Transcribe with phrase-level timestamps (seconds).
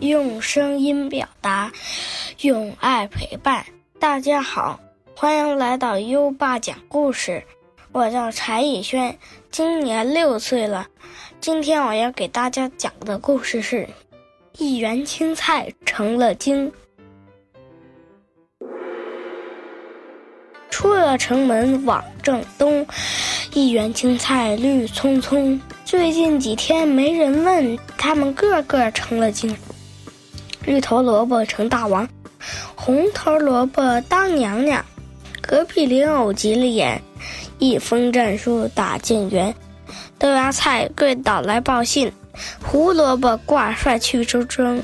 [0.00, 1.70] 用声音表达，
[2.40, 3.64] 用爱陪伴。
[4.00, 4.80] 大家好，
[5.14, 7.42] 欢迎来到优爸讲故事。
[7.92, 9.16] 我叫柴以轩，
[9.52, 10.86] 今年六岁了。
[11.40, 13.88] 今天我要给大家讲的故事是：
[14.58, 16.70] 一园青菜成了精。
[20.70, 22.84] 出了城门往正东，
[23.52, 25.58] 一园青菜绿葱葱。
[25.84, 29.56] 最近几天没人问，他们个个成了精。
[30.66, 32.08] 绿头萝卜成大王，
[32.74, 34.84] 红头萝卜当娘娘。
[35.40, 37.00] 隔壁莲藕急了眼，
[37.58, 39.54] 一封战书打进园。
[40.18, 42.10] 豆芽菜跪倒来报信，
[42.62, 44.82] 胡萝卜挂帅去出征。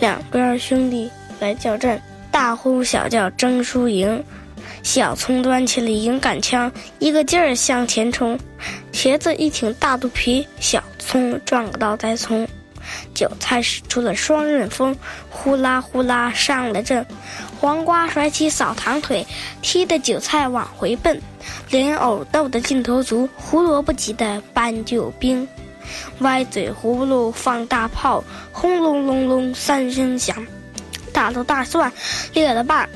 [0.00, 2.00] 两边兄弟来叫阵，
[2.32, 4.22] 大呼小叫争输赢。
[4.82, 8.36] 小葱端起了银杆枪，一个劲儿向前冲。
[8.92, 12.48] 茄子一挺大肚皮，小葱撞个倒栽葱。
[13.14, 14.96] 韭菜使出了双刃锋，
[15.30, 17.04] 呼啦呼啦上了阵。
[17.60, 19.26] 黄瓜甩起扫堂腿，
[19.60, 21.20] 踢得韭菜往回奔。
[21.70, 25.46] 莲藕斗得劲头足，胡萝卜急得搬救兵。
[26.20, 30.46] 歪嘴葫芦放大炮，轰隆隆隆三声响，
[31.12, 31.92] 打得大蒜
[32.32, 32.88] 裂了瓣。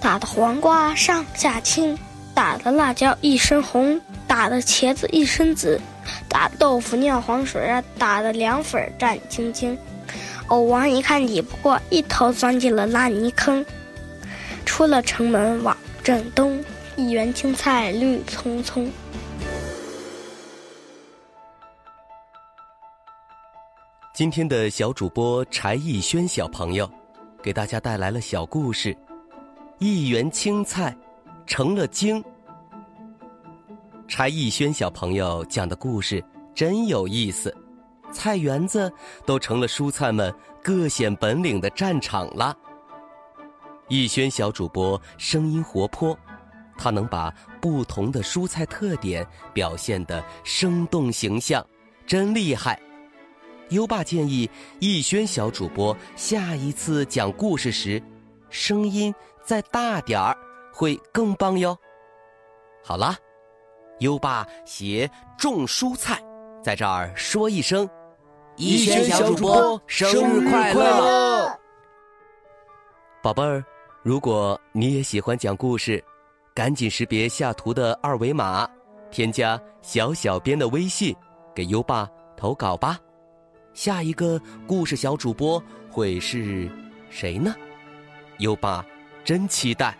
[0.00, 1.98] 打的黄瓜上下青，
[2.34, 5.80] 打的辣椒一身红，打的茄子一身紫，
[6.28, 9.76] 打豆腐尿黄水啊，打的凉粉战兢兢。
[10.48, 13.64] 藕王一看抵不过，一头钻进了烂泥坑。
[14.64, 16.62] 出了城门往正东，
[16.96, 18.90] 一园青菜绿葱葱。
[24.14, 26.88] 今天的小主播柴艺轩小朋友，
[27.42, 28.96] 给大家带来了小故事。
[29.78, 30.94] 一园青菜
[31.46, 32.22] 成了精。
[34.12, 36.22] 柴艺轩小朋友讲的故事
[36.54, 37.56] 真有意思，
[38.12, 38.92] 菜园子
[39.24, 40.30] 都成了蔬菜们
[40.62, 42.54] 各显本领的战场了。
[43.88, 46.14] 艺轩小主播声音活泼，
[46.76, 51.66] 他能把不同的蔬菜特点表现得生动形象，
[52.06, 52.78] 真厉害。
[53.70, 54.46] 优爸建议
[54.78, 58.02] 艺轩小主播下一次讲故事时，
[58.50, 59.10] 声音。
[59.42, 60.36] 再大点儿
[60.70, 61.74] 会更棒哟。
[62.84, 63.16] 好啦，
[64.02, 66.22] 优爸携种蔬菜
[66.62, 67.88] 在这儿说一声：
[68.56, 71.58] 一轩小主播生日快乐！
[73.22, 73.64] 宝贝儿，
[74.02, 76.04] 如果你也喜欢讲故事，
[76.54, 78.68] 赶紧识别下图的二维码，
[79.10, 81.16] 添加小小编的微信，
[81.54, 82.98] 给优爸投稿吧。
[83.74, 86.68] 下一个故事小主播会是
[87.08, 87.54] 谁呢？
[88.38, 88.84] 优爸。
[89.24, 89.96] 真期待。